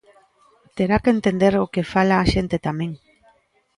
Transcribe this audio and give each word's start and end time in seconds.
Terá 0.77 0.97
que 1.03 1.13
entender 1.15 1.53
o 1.63 1.71
que 1.73 1.89
fala 1.93 2.15
a 2.17 2.29
xente 2.33 2.57
tamén. 2.67 2.91